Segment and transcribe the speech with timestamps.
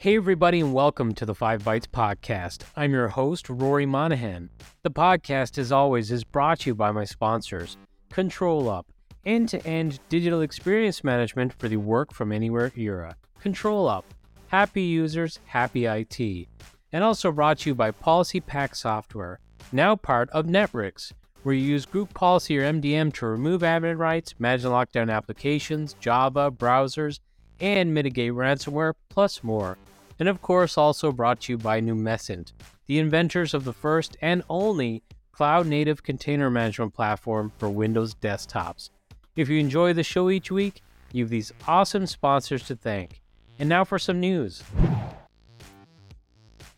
[0.00, 2.62] Hey, everybody, and welcome to the Five Bytes Podcast.
[2.76, 4.48] I'm your host, Rory Monaghan.
[4.82, 7.76] The podcast, as always, is brought to you by my sponsors
[8.10, 8.86] Control Up,
[9.26, 13.16] end to end digital experience management for the work from anywhere era.
[13.40, 14.06] Control Up,
[14.46, 16.46] happy users, happy IT.
[16.92, 19.40] And also brought to you by PolicyPak Software,
[19.72, 21.12] now part of Netwrix,
[21.42, 25.94] where you use group policy or MDM to remove admin rights, manage and lock applications,
[25.94, 27.20] Java, browsers,
[27.60, 29.78] and mitigate ransomware, plus more
[30.18, 32.52] and of course also brought to you by Numecent,
[32.86, 35.02] the inventors of the first and only
[35.32, 38.90] cloud native container management platform for Windows desktops.
[39.36, 43.20] If you enjoy the show each week, you have these awesome sponsors to thank.
[43.58, 44.62] And now for some news.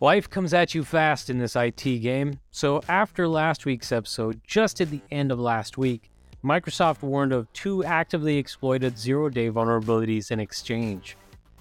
[0.02, 4.80] Life comes at you fast in this IT game, so after last week's episode, just
[4.80, 6.10] at the end of last week,
[6.42, 11.18] Microsoft warned of two actively exploited zero day vulnerabilities in Exchange.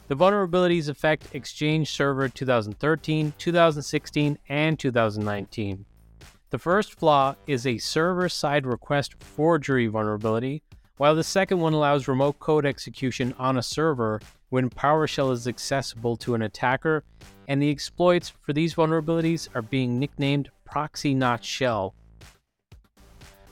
[0.08, 5.84] The vulnerabilities affect Exchange Server 2013, 2016, and 2019.
[6.50, 10.64] The first flaw is a server side request forgery vulnerability,
[10.96, 16.18] while the second one allows remote code execution on a server when PowerShell is accessible
[16.18, 17.04] to an attacker,
[17.48, 21.96] and the exploits for these vulnerabilities are being nicknamed proxy not shell.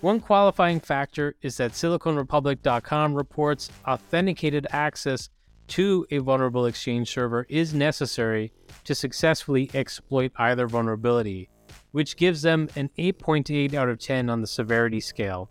[0.01, 5.29] One qualifying factor is that SiliconRepublic.com reports authenticated access
[5.69, 8.53] to a vulnerable Exchange server is necessary
[8.83, 11.49] to successfully exploit either vulnerability,
[11.91, 15.49] which gives them an 8.8 out of 10 on the severity scale.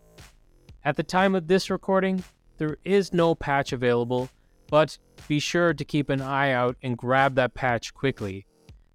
[0.85, 2.23] At the time of this recording,
[2.59, 4.31] there is no patch available,
[4.69, 8.47] but be sure to keep an eye out and grab that patch quickly.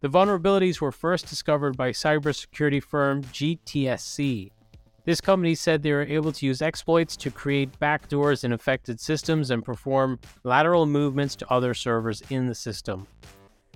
[0.01, 4.51] The vulnerabilities were first discovered by cybersecurity firm GTSC,
[5.03, 9.49] this company said they were able to use exploits to create backdoors in affected systems
[9.49, 13.07] and perform lateral movements to other servers in the system.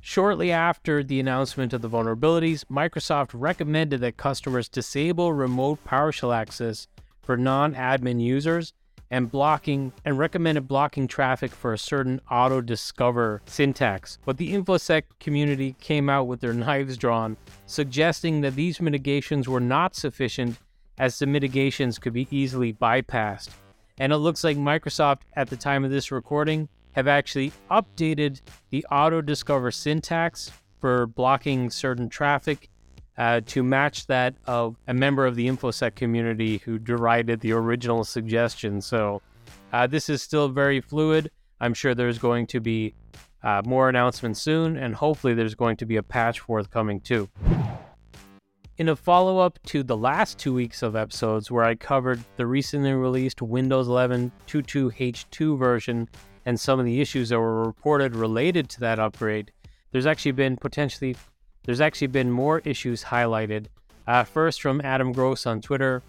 [0.01, 6.87] Shortly after the announcement of the vulnerabilities, Microsoft recommended that customers disable remote PowerShell access
[7.23, 8.73] for non-admin users
[9.11, 14.17] and blocking and recommended blocking traffic for a certain auto discover syntax.
[14.25, 19.59] But the InfoSec community came out with their knives drawn, suggesting that these mitigations were
[19.59, 20.57] not sufficient
[20.97, 23.49] as the mitigations could be easily bypassed.
[23.97, 28.85] And it looks like Microsoft, at the time of this recording, have actually updated the
[28.91, 32.69] auto discover syntax for blocking certain traffic
[33.17, 38.03] uh, to match that of a member of the InfoSec community who derided the original
[38.03, 38.81] suggestion.
[38.81, 39.21] So
[39.71, 41.31] uh, this is still very fluid.
[41.59, 42.93] I'm sure there's going to be
[43.43, 47.29] uh, more announcements soon, and hopefully there's going to be a patch forthcoming too.
[48.77, 52.45] In a follow up to the last two weeks of episodes where I covered the
[52.45, 56.09] recently released Windows 11 22H2 version
[56.45, 59.51] and some of the issues that were reported related to that upgrade,
[59.91, 61.15] there's actually been potentially
[61.65, 63.67] there's actually been more issues highlighted.
[64.07, 66.03] Uh, first from Adam Gross on Twitter,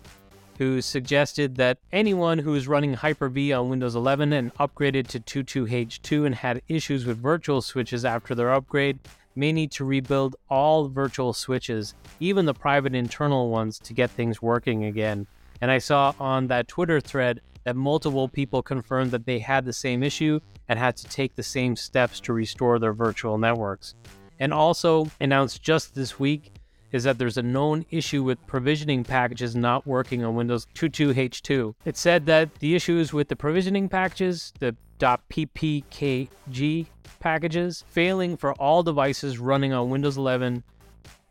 [0.58, 6.26] who suggested that anyone who is running Hyper-V on Windows 11 and upgraded to 22H2
[6.26, 8.98] and had issues with virtual switches after their upgrade
[9.34, 14.40] may need to rebuild all virtual switches, even the private internal ones, to get things
[14.40, 15.26] working again.
[15.60, 19.72] And I saw on that Twitter thread that multiple people confirmed that they had the
[19.72, 23.94] same issue and had to take the same steps to restore their virtual networks.
[24.38, 26.52] And also announced just this week
[26.92, 31.74] is that there's a known issue with provisioning packages not working on Windows 22H2.
[31.84, 36.86] It said that the issues with the provisioning packages, the .ppkg
[37.18, 40.62] packages, failing for all devices running on Windows 11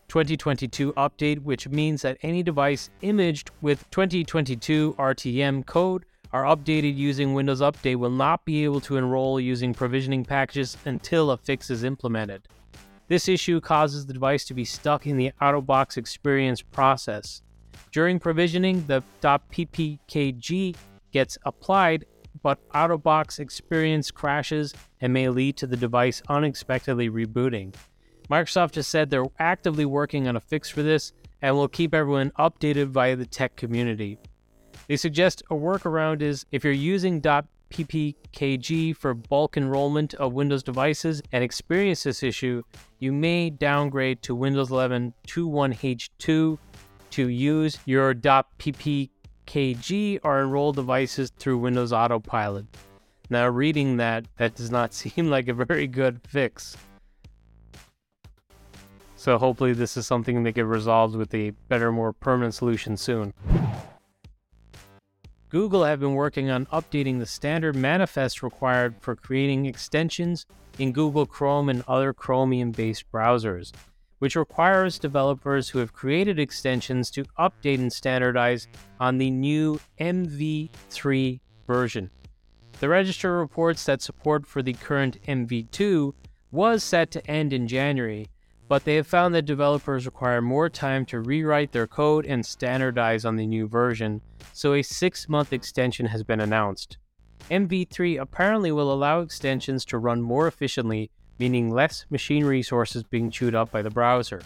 [0.07, 7.33] 2022 update, which means that any device imaged with 2022 RTM code are updated using
[7.33, 11.83] Windows Update will not be able to enroll using provisioning packages until a fix is
[11.83, 12.47] implemented.
[13.07, 17.43] This issue causes the device to be stuck in the out-of-box experience process.
[17.91, 20.75] During provisioning, the .ppkg
[21.11, 22.05] gets applied,
[22.41, 27.75] but out-of-box experience crashes and may lead to the device unexpectedly rebooting.
[28.29, 31.13] Microsoft has said they're actively working on a fix for this
[31.43, 34.17] and will keep everyone updated via the tech community.
[34.87, 37.19] They suggest a workaround is if you're using
[37.70, 42.62] ppkg for bulk enrollment of Windows devices and experience this issue,
[43.00, 46.58] you may downgrade to Windows 11 21H2
[47.12, 49.09] to use your .ppkg
[50.23, 52.66] or enroll devices through Windows Autopilot.
[53.29, 56.76] Now, reading that, that does not seem like a very good fix.
[59.16, 63.34] So hopefully this is something that get resolved with a better, more permanent solution soon.
[65.50, 70.46] Google have been working on updating the standard manifest required for creating extensions
[70.80, 73.72] in Google Chrome and other Chromium based browsers,
[74.20, 78.68] which requires developers who have created extensions to update and standardize
[79.00, 82.09] on the new MV3 version.
[82.80, 86.14] The register reports that support for the current MV2
[86.52, 88.28] was set to end in January,
[88.67, 93.26] but they have found that developers require more time to rewrite their code and standardize
[93.26, 94.22] on the new version,
[94.53, 96.97] so a six month extension has been announced.
[97.52, 103.53] MV3 apparently will allow extensions to run more efficiently, meaning less machine resources being chewed
[103.53, 104.41] up by the browser.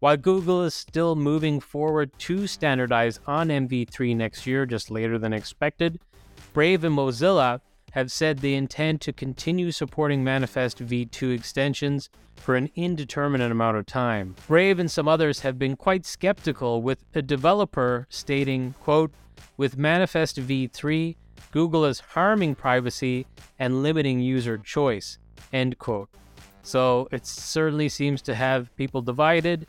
[0.00, 5.32] While Google is still moving forward to standardize on MV3 next year, just later than
[5.32, 6.00] expected,
[6.52, 7.60] Brave and Mozilla
[7.92, 13.86] have said they intend to continue supporting Manifest v2 extensions for an indeterminate amount of
[13.86, 14.34] time.
[14.48, 19.12] Brave and some others have been quite skeptical with a developer stating, quote,
[19.56, 21.16] with Manifest v3,
[21.50, 23.26] Google is harming privacy
[23.58, 25.18] and limiting user choice,
[25.52, 26.08] end quote.
[26.62, 29.66] So it certainly seems to have people divided,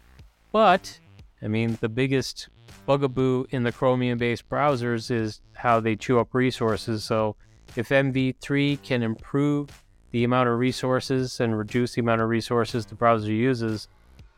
[0.51, 0.99] but
[1.41, 2.47] I mean, the biggest
[2.85, 7.03] bugaboo in the Chromium based browsers is how they chew up resources.
[7.03, 7.35] So
[7.75, 12.95] if MV3 can improve the amount of resources and reduce the amount of resources the
[12.95, 13.87] browser uses,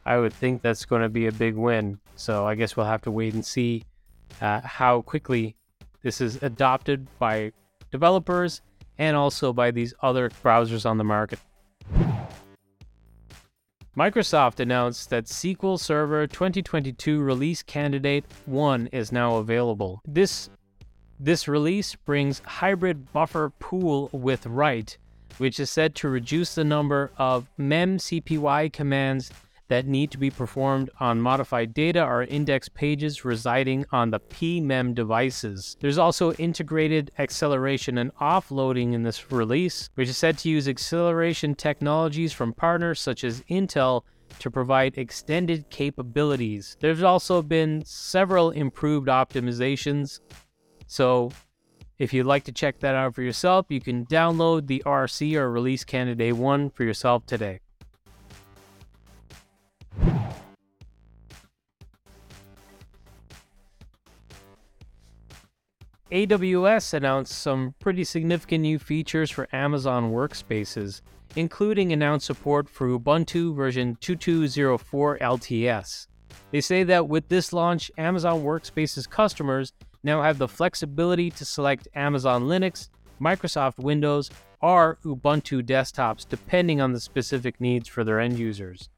[0.06, 2.00] I would think that's going to be a big win.
[2.16, 3.83] So I guess we'll have to wait and see
[4.42, 5.56] uh, how quickly
[6.01, 7.51] this is adopted by
[7.92, 8.62] developers
[8.98, 11.39] and also by these other browsers on the market.
[13.98, 20.01] Microsoft announced that SQL Server 2022 release candidate 1 is now available.
[20.06, 20.50] This
[21.19, 24.97] this release brings hybrid buffer pool with write,
[25.38, 29.31] which is said to reduce the number of memcpy commands
[29.67, 34.94] that need to be performed on modified data or index pages residing on the PMEM
[34.94, 35.75] devices.
[35.79, 41.56] There's also integrated acceleration and offloading in this release, which is said to use acceleration
[41.56, 44.03] technologies from partners such as Intel
[44.39, 46.77] to provide extended capabilities.
[46.79, 50.19] There's also been several improved optimizations
[50.88, 51.32] so
[51.98, 55.50] if you'd like to check that out for yourself, you can download the RC or
[55.50, 57.60] Release Candidate 1 for yourself today.
[66.12, 71.02] AWS announced some pretty significant new features for Amazon Workspaces,
[71.36, 76.08] including announced support for Ubuntu version 2204 LTS.
[76.52, 79.74] They say that with this launch, Amazon Workspaces customers
[80.06, 84.30] now have the flexibility to select Amazon Linux, Microsoft Windows,
[84.62, 88.90] or Ubuntu desktops depending on the specific needs for their end users.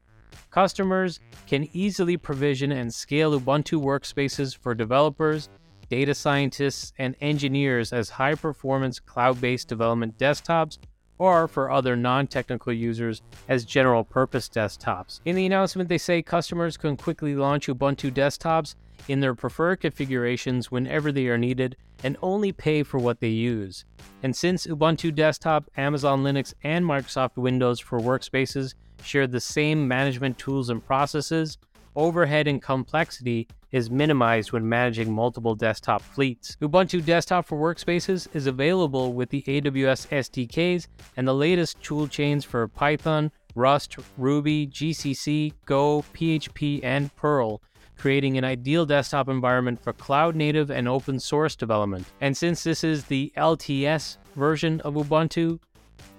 [0.51, 5.49] Customers can easily provision and scale Ubuntu workspaces for developers,
[5.89, 10.77] data scientists, and engineers as high performance cloud based development desktops
[11.17, 15.21] or for other non technical users as general purpose desktops.
[15.25, 18.75] In the announcement, they say customers can quickly launch Ubuntu desktops
[19.07, 23.85] in their preferred configurations whenever they are needed and only pay for what they use.
[24.23, 28.73] And since Ubuntu Desktop, Amazon Linux, and Microsoft Windows for workspaces
[29.03, 31.57] share the same management tools and processes,
[31.95, 36.55] overhead and complexity is minimized when managing multiple desktop fleets.
[36.61, 42.67] Ubuntu Desktop for Workspaces is available with the AWS SDKs and the latest toolchains for
[42.67, 47.61] Python, Rust, Ruby, GCC, Go, PHP, and Perl
[47.97, 52.05] creating an ideal desktop environment for cloud native and open source development.
[52.21, 55.59] And since this is the LTS version of Ubuntu,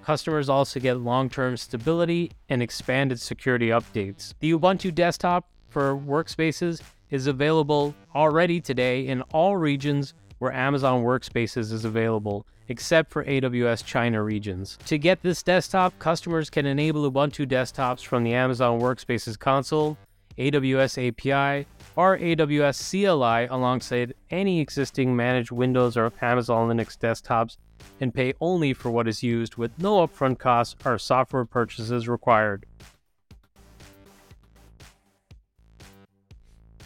[0.02, 4.34] customers also get long term stability and expanded security updates.
[4.40, 6.80] The Ubuntu desktop for workspaces
[7.10, 13.84] is available already today in all regions where Amazon Workspaces is available, except for AWS
[13.84, 14.78] China regions.
[14.86, 19.98] To get this desktop, customers can enable Ubuntu desktops from the Amazon Workspaces console
[20.38, 21.66] AWS API,
[21.96, 27.56] or AWS CLI alongside any existing managed Windows or Amazon Linux desktops
[28.00, 32.66] and pay only for what is used with no upfront costs or software purchases required.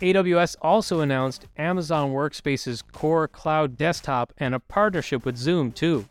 [0.01, 6.09] AWS also announced Amazon Workspace's Core Cloud Desktop and a partnership with Zoom, too.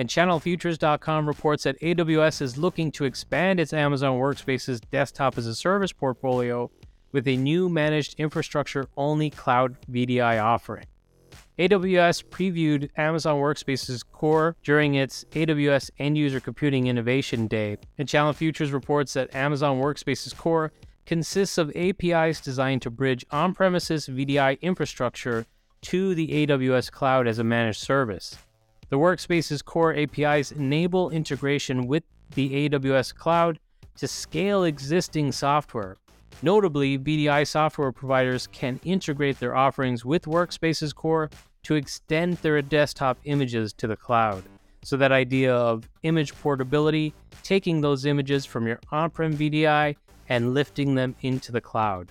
[0.00, 5.54] And ChannelFutures.com reports that AWS is looking to expand its Amazon Workspace's desktop as a
[5.54, 6.70] service portfolio
[7.12, 10.86] with a new managed infrastructure only cloud VDI offering.
[11.58, 18.32] AWS previewed Amazon Workspace's core during its AWS End User Computing Innovation Day, and Channel
[18.32, 20.72] Futures reports that Amazon Workspace's core
[21.04, 25.44] consists of APIs designed to bridge on premises VDI infrastructure
[25.82, 28.38] to the AWS cloud as a managed service.
[28.90, 32.02] The Workspace's core APIs enable integration with
[32.34, 33.60] the AWS cloud
[33.98, 35.96] to scale existing software.
[36.42, 41.30] Notably, VDI software providers can integrate their offerings with Workspace's core
[41.62, 44.42] to extend their desktop images to the cloud.
[44.82, 49.94] So, that idea of image portability, taking those images from your on prem VDI
[50.28, 52.08] and lifting them into the cloud.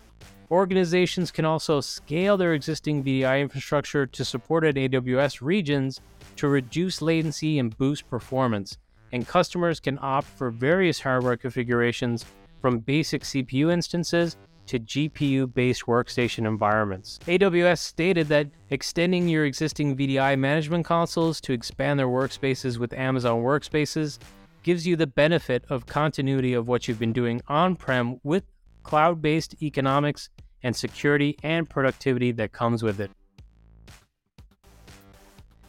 [0.49, 5.99] Organizations can also scale their existing VDI infrastructure to supported AWS regions
[6.39, 8.77] to reduce latency and boost performance,
[9.11, 12.25] and customers can opt for various hardware configurations
[12.61, 17.19] from basic CPU instances to GPU based workstation environments.
[17.27, 23.41] AWS stated that extending your existing VDI management consoles to expand their workspaces with Amazon
[23.41, 24.17] Workspaces
[24.63, 28.45] gives you the benefit of continuity of what you've been doing on prem with
[28.83, 30.29] cloud based economics
[30.63, 33.11] and security and productivity that comes with it.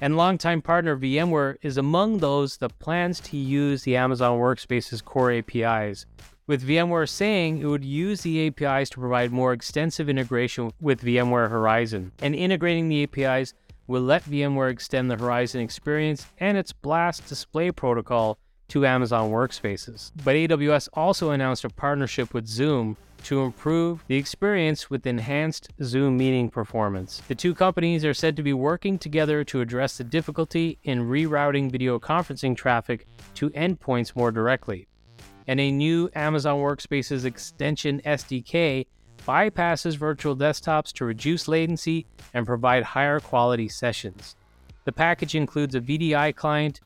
[0.02, 5.30] And longtime partner VMware is among those that plans to use the Amazon Workspace's core
[5.30, 6.07] APIs,
[6.47, 11.50] with VMware saying it would use the APIs to provide more extensive integration with VMware
[11.50, 12.12] Horizon.
[12.23, 13.52] And integrating the APIs
[13.87, 18.38] will let VMware extend the Horizon experience and its Blast display protocol
[18.69, 20.12] to Amazon Workspaces.
[20.25, 26.16] But AWS also announced a partnership with Zoom to improve the experience with enhanced Zoom
[26.16, 27.22] meeting performance.
[27.28, 31.70] The two companies are said to be working together to address the difficulty in rerouting
[31.70, 34.86] video conferencing traffic to endpoints more directly
[35.50, 38.86] and a new Amazon Workspaces extension SDK
[39.26, 44.36] bypasses virtual desktops to reduce latency and provide higher quality sessions.
[44.84, 46.80] The package includes a VDI client,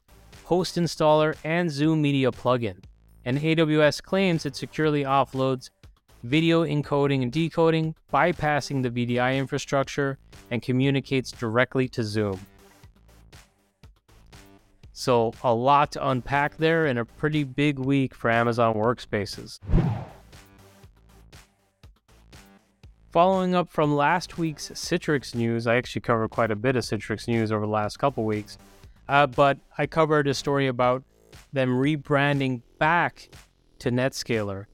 [0.45, 2.83] host installer, and Zoom Media plugin.
[3.27, 5.69] And AWS claims it securely offloads
[6.25, 10.19] video encoding and decoding, bypassing the VDI infrastructure,
[10.51, 12.41] and communicates directly to Zoom.
[14.93, 19.59] So, a lot to unpack there and a pretty big week for Amazon Workspaces.
[23.11, 27.29] Following up from last week's Citrix news, I actually covered quite a bit of Citrix
[27.29, 28.57] news over the last couple weeks,
[29.09, 31.05] uh, but I covered a story about
[31.53, 33.29] them rebranding back
[33.81, 34.67] to Netscaler.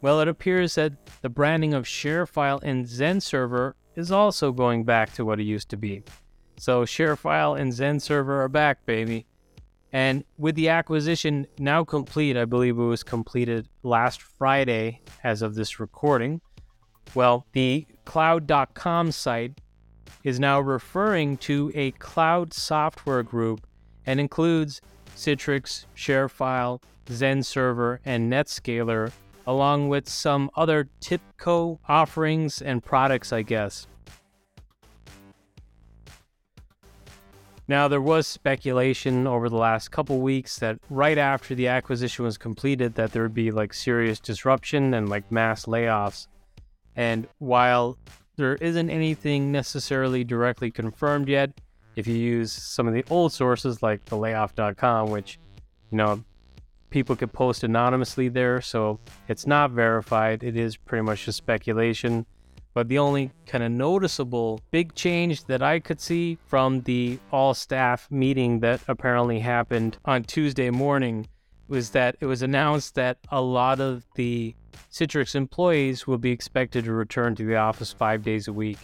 [0.00, 5.24] Well, it appears that the branding of ShareFile and XenServer is also going back to
[5.24, 6.04] what it used to be.
[6.56, 9.26] So ShareFile and XenServer are back, baby.
[9.92, 15.54] And with the acquisition now complete, I believe it was completed last Friday as of
[15.54, 16.40] this recording.
[17.14, 19.60] Well, the cloud.com site
[20.22, 23.66] is now referring to a cloud software group
[24.06, 24.80] and includes
[25.16, 29.10] Citrix, ShareFile, XenServer, and Netscaler,
[29.48, 33.86] along with some other TIBCO offerings and products, I guess.
[37.66, 42.36] Now, there was speculation over the last couple weeks that right after the acquisition was
[42.36, 46.26] completed, that there would be like serious disruption and like mass layoffs.
[46.94, 47.96] And while
[48.36, 51.58] there isn't anything necessarily directly confirmed yet,
[51.96, 55.38] if you use some of the old sources like the layoff.com, which,
[55.90, 56.22] you know,
[56.90, 60.42] people could post anonymously there, so it's not verified.
[60.42, 62.26] It is pretty much just speculation.
[62.74, 67.54] But the only kind of noticeable big change that I could see from the all
[67.54, 71.26] staff meeting that apparently happened on Tuesday morning
[71.66, 74.54] was that it was announced that a lot of the
[74.92, 78.78] Citrix employees will be expected to return to the office five days a week.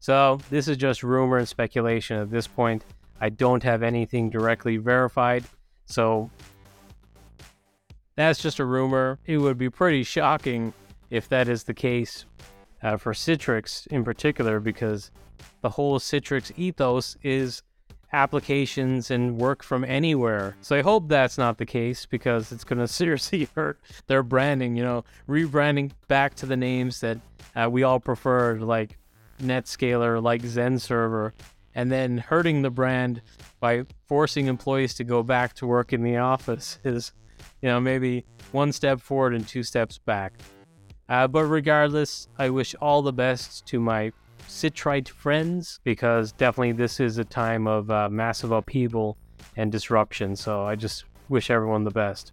[0.00, 2.84] So this is just rumor and speculation at this point.
[3.20, 5.44] I don't have anything directly verified.
[5.86, 6.30] So
[8.16, 9.18] that's just a rumor.
[9.26, 10.72] It would be pretty shocking
[11.10, 12.26] if that is the case
[12.82, 15.10] uh, for Citrix in particular, because
[15.62, 17.62] the whole Citrix ethos is
[18.14, 20.56] applications and work from anywhere.
[20.60, 24.76] So I hope that's not the case because it's going to seriously hurt their branding,
[24.76, 27.18] you know, rebranding back to the names that
[27.56, 28.98] uh, we all preferred, like
[29.42, 31.32] Netscaler, like XenServer,
[31.74, 33.20] and then hurting the brand
[33.58, 37.12] by forcing employees to go back to work in the office is,
[37.62, 40.34] you know, maybe one step forward and two steps back.
[41.08, 44.12] Uh, but regardless, I wish all the best to my
[44.48, 49.16] Citrite friends because definitely this is a time of uh, massive upheaval
[49.56, 50.36] and disruption.
[50.36, 52.32] So I just wish everyone the best.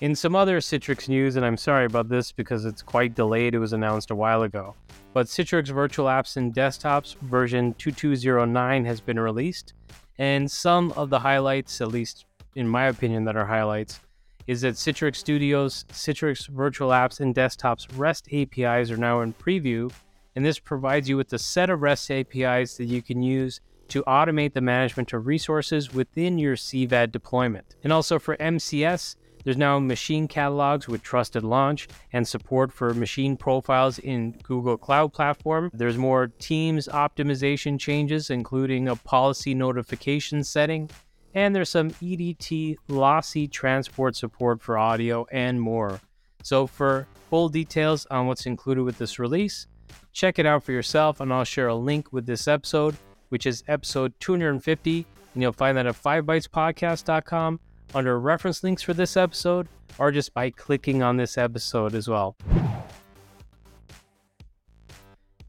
[0.00, 3.58] In some other Citrix news, and I'm sorry about this because it's quite delayed, it
[3.58, 4.74] was announced a while ago.
[5.12, 9.72] But Citrix Virtual Apps and Desktops version 2209 has been released,
[10.18, 14.00] and some of the highlights, at least in my opinion, that are highlights,
[14.46, 19.90] is that Citrix Studios, Citrix Virtual Apps, and Desktops REST APIs are now in preview,
[20.36, 24.02] and this provides you with a set of REST APIs that you can use to
[24.04, 27.76] automate the management of resources within your CVAD deployment.
[27.82, 33.36] And also for MCS, there's now machine catalogs with trusted launch and support for machine
[33.36, 35.70] profiles in Google Cloud Platform.
[35.74, 40.90] There's more Teams optimization changes, including a policy notification setting.
[41.34, 46.00] And there's some EDT lossy transport support for audio and more.
[46.42, 49.66] So, for full details on what's included with this release,
[50.12, 52.96] check it out for yourself, and I'll share a link with this episode,
[53.30, 57.58] which is episode 250, and you'll find that at 5bytespodcast.com
[57.94, 62.36] under reference links for this episode or just by clicking on this episode as well.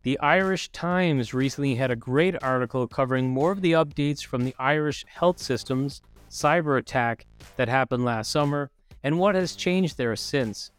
[0.04, 4.54] The Irish Times recently had a great article covering more of the updates from the
[4.60, 7.25] Irish health system's cyber attack
[7.56, 8.70] that happened last summer
[9.04, 10.72] and what has changed there since.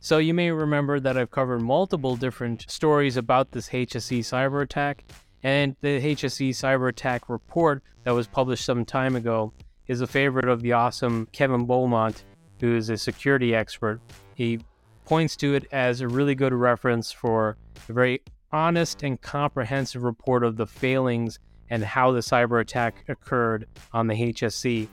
[0.00, 5.04] So, you may remember that I've covered multiple different stories about this HSE cyber attack,
[5.42, 9.52] and the HSE cyber attack report that was published some time ago
[9.86, 12.24] is a favorite of the awesome Kevin Beaumont,
[12.60, 14.00] who is a security expert.
[14.34, 14.60] He
[15.04, 17.56] points to it as a really good reference for
[17.88, 18.22] a very
[18.52, 21.38] honest and comprehensive report of the failings
[21.70, 24.88] and how the cyber attack occurred on the HSE.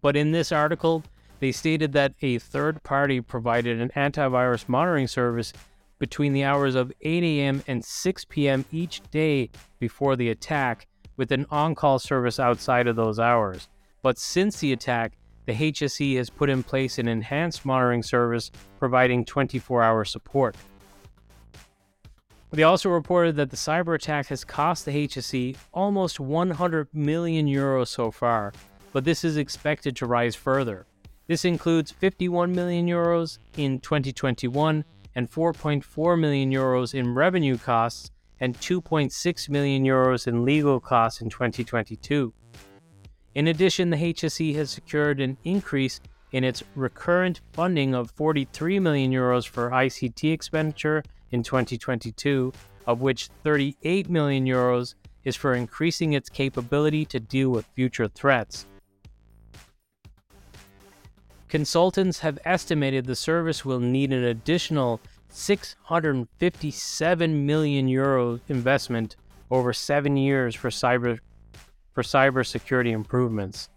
[0.00, 1.04] But in this article,
[1.40, 5.52] they stated that a third party provided an antivirus monitoring service
[5.98, 7.62] between the hours of 8 a.m.
[7.68, 8.64] and 6 p.m.
[8.72, 13.68] each day before the attack with an on call service outside of those hours.
[14.02, 15.12] But since the attack,
[15.46, 20.56] the HSE has put in place an enhanced monitoring service providing 24 hour support.
[22.52, 27.88] They also reported that the cyber attack has cost the HSE almost 100 million euros
[27.88, 28.52] so far,
[28.92, 30.86] but this is expected to rise further.
[31.28, 38.10] This includes 51 million euros in 2021 and 4.4 million euros in revenue costs
[38.42, 42.34] and 2.6 million euros in legal costs in 2022.
[43.36, 46.00] In addition, the HSE has secured an increase
[46.32, 52.52] in its recurrent funding of 43 million euros for ICT expenditure in 2022,
[52.88, 58.66] of which 38 million euros is for increasing its capability to deal with future threats.
[61.48, 65.00] Consultants have estimated the service will need an additional
[65.32, 69.16] 657 million euro investment
[69.50, 71.18] over seven years for cyber
[71.92, 73.68] for cybersecurity improvements.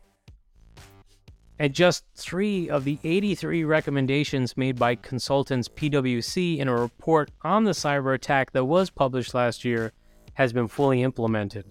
[1.58, 7.64] And just three of the 83 recommendations made by consultants PwC in a report on
[7.64, 9.94] the cyber attack that was published last year
[10.34, 11.64] has been fully implemented.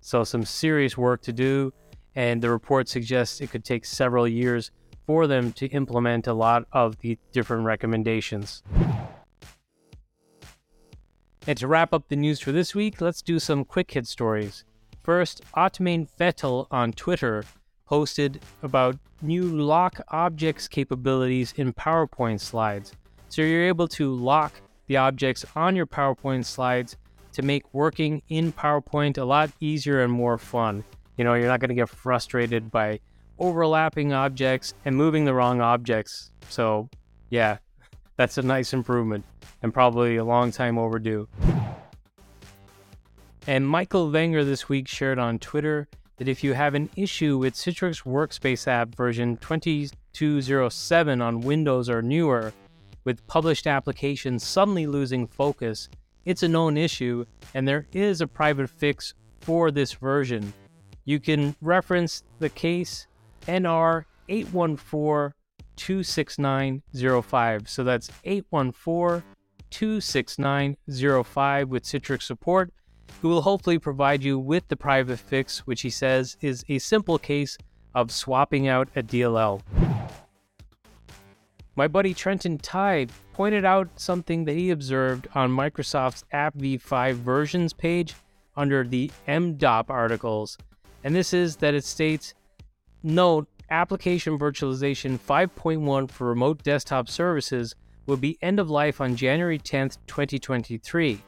[0.00, 1.74] So, some serious work to do,
[2.14, 4.70] and the report suggests it could take several years
[5.06, 8.62] for them to implement a lot of the different recommendations.
[11.46, 14.64] And to wrap up the news for this week, let's do some quick hit stories.
[15.02, 17.44] First, Otmane Vettel on Twitter
[17.86, 22.92] posted about new lock objects capabilities in PowerPoint slides.
[23.28, 26.96] So you're able to lock the objects on your PowerPoint slides
[27.32, 30.84] to make working in PowerPoint a lot easier and more fun.
[31.16, 33.00] You know, you're not going to get frustrated by
[33.40, 36.30] overlapping objects and moving the wrong objects.
[36.48, 36.88] So,
[37.30, 37.58] yeah,
[38.16, 39.24] that's a nice improvement
[39.62, 41.26] and probably a long time overdue.
[43.46, 47.54] And Michael Wenger this week shared on Twitter that if you have an issue with
[47.54, 52.52] Citrix Workspace app version 2207 on Windows or newer,
[53.04, 55.88] with published applications suddenly losing focus,
[56.26, 57.24] it's a known issue
[57.54, 60.52] and there is a private fix for this version.
[61.06, 63.06] You can reference the case
[63.46, 65.34] NR 814
[65.76, 67.68] 26905.
[67.68, 69.22] So that's 814
[69.70, 72.72] 26905 with Citrix support,
[73.22, 77.18] who will hopefully provide you with the private fix, which he says is a simple
[77.18, 77.56] case
[77.94, 79.62] of swapping out a DLL.
[81.76, 87.72] My buddy Trentent Tye pointed out something that he observed on Microsoft's App v5 versions
[87.72, 88.14] page
[88.56, 90.58] under the MDOP articles,
[91.04, 92.34] and this is that it states
[93.02, 99.58] Note Application Virtualization 5.1 for remote desktop services will be end of life on January
[99.58, 101.22] 10, 2023.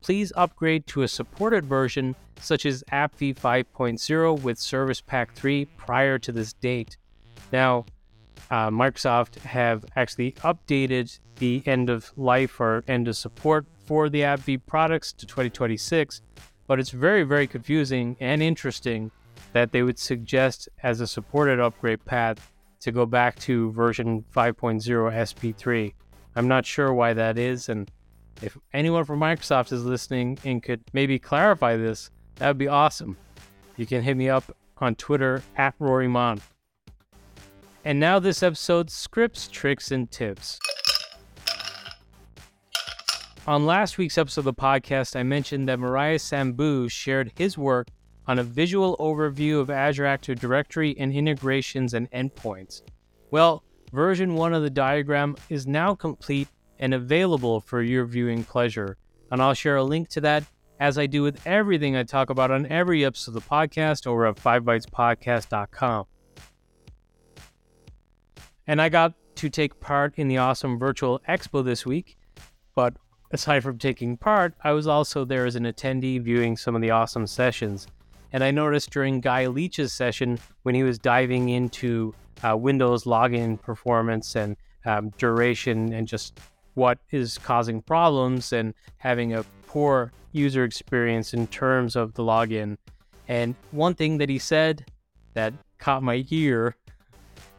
[0.00, 6.18] Please upgrade to a supported version such as AppV 5.0 with Service Pack 3 prior
[6.18, 6.96] to this date.
[7.52, 7.84] Now,
[8.50, 14.22] uh, Microsoft have actually updated the end of life or end of support for the
[14.22, 16.22] AppV products to 2026,
[16.66, 19.10] but it's very, very confusing and interesting
[19.52, 24.82] that they would suggest as a supported upgrade path to go back to version 5.0
[24.82, 25.92] SP3.
[26.36, 27.90] I'm not sure why that is, and
[28.42, 33.16] if anyone from Microsoft is listening and could maybe clarify this, that would be awesome.
[33.76, 34.44] You can hit me up
[34.78, 36.40] on Twitter at Rory Mon.
[37.84, 40.58] And now this episode's scripts, tricks, and tips.
[43.46, 47.88] On last week's episode of the podcast, I mentioned that Mariah Sambu shared his work
[48.28, 52.82] on a visual overview of Azure Active Directory and integrations and endpoints.
[53.30, 58.98] Well, version 1 of the diagram is now complete and available for your viewing pleasure,
[59.32, 60.44] and I'll share a link to that
[60.78, 64.26] as I do with everything I talk about on every episode of the podcast over
[64.26, 66.04] at 5bytespodcast.com.
[68.66, 72.18] And I got to take part in the awesome virtual expo this week,
[72.74, 72.94] but
[73.30, 76.90] aside from taking part, I was also there as an attendee viewing some of the
[76.90, 77.86] awesome sessions.
[78.32, 83.60] And I noticed during Guy Leech's session when he was diving into uh, Windows login
[83.60, 86.38] performance and um, duration and just
[86.74, 92.76] what is causing problems and having a poor user experience in terms of the login.
[93.26, 94.84] And one thing that he said
[95.34, 96.76] that caught my ear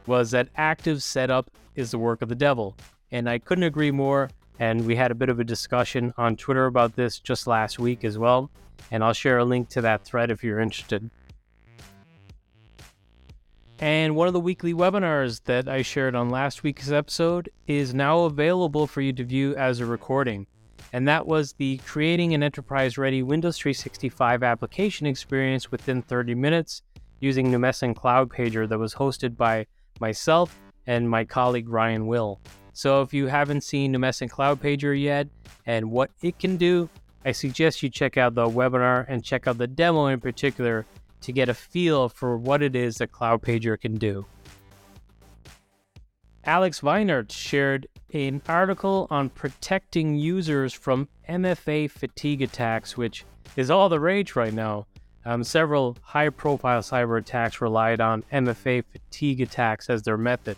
[0.06, 2.76] was that active setup is the work of the devil.
[3.12, 4.30] And I couldn't agree more.
[4.60, 8.04] And we had a bit of a discussion on Twitter about this just last week
[8.04, 8.50] as well.
[8.90, 11.10] And I'll share a link to that thread if you're interested.
[13.78, 18.24] And one of the weekly webinars that I shared on last week's episode is now
[18.24, 20.46] available for you to view as a recording.
[20.92, 26.82] And that was the Creating an Enterprise Ready Windows 365 application experience within 30 minutes
[27.20, 29.66] using Numecent Cloud Pager that was hosted by
[30.00, 32.38] myself and my colleague Ryan Will.
[32.80, 35.28] So if you haven't seen Numecent Cloud Pager yet
[35.66, 36.88] and what it can do,
[37.26, 40.86] I suggest you check out the webinar and check out the demo in particular
[41.20, 44.24] to get a feel for what it is that Cloud Pager can do.
[46.44, 53.90] Alex Weinert shared an article on protecting users from MFA fatigue attacks, which is all
[53.90, 54.86] the rage right now.
[55.26, 60.56] Um, several high profile cyber attacks relied on MFA fatigue attacks as their method.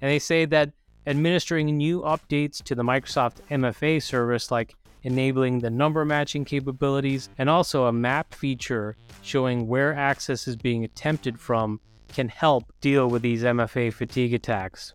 [0.00, 0.72] And they say that
[1.06, 7.48] administering new updates to the Microsoft MFA service, like enabling the number matching capabilities and
[7.50, 13.22] also a map feature showing where access is being attempted from, can help deal with
[13.22, 14.94] these MFA fatigue attacks.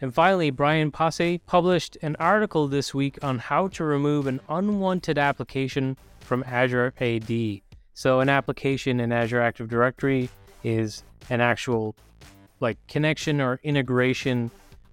[0.00, 5.18] And finally, Brian Passe published an article this week on how to remove an unwanted
[5.18, 7.60] application from Azure AD.
[7.94, 10.28] So, an application in Azure Active Directory
[10.62, 11.96] is an actual
[12.60, 14.50] like connection or integration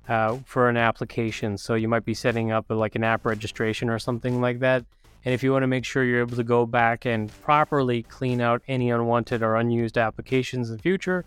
[0.07, 1.57] uh, for an application.
[1.57, 4.83] So you might be setting up a, like an app registration or something like that.
[5.25, 8.41] And if you want to make sure you're able to go back and properly clean
[8.41, 11.23] out any unwanted or unused applications in the future,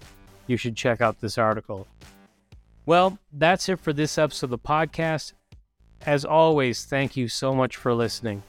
[0.47, 1.87] you should check out this article.
[2.85, 5.33] Well, that's it for this episode of the podcast.
[6.05, 8.43] As always, thank you so much for listening.